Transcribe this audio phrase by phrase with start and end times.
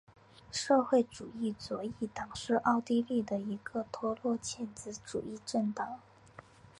[0.51, 5.99] 社会主义左翼党是奥地利的一个托洛茨基主义政党。